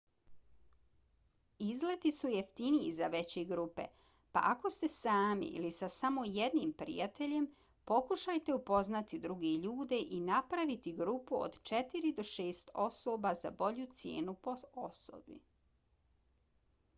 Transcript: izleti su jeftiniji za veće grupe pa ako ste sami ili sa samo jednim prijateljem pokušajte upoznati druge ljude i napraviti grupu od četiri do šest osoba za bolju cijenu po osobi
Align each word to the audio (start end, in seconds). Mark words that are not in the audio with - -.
izleti 1.65 2.11
su 2.19 2.29
jeftiniji 2.35 2.93
za 2.95 3.09
veće 3.15 3.43
grupe 3.51 3.83
pa 4.37 4.43
ako 4.53 4.71
ste 4.77 4.89
sami 4.95 5.49
ili 5.61 5.69
sa 5.77 5.89
samo 5.97 6.23
jednim 6.39 6.73
prijateljem 6.81 7.45
pokušajte 7.91 8.55
upoznati 8.63 9.21
druge 9.29 9.53
ljude 9.69 10.01
i 10.17 10.23
napraviti 10.33 10.95
grupu 11.05 11.39
od 11.43 11.59
četiri 11.71 12.13
do 12.21 12.27
šest 12.35 12.75
osoba 12.89 13.35
za 13.45 13.51
bolju 13.65 13.87
cijenu 14.01 14.35
po 14.49 14.57
osobi 14.89 15.39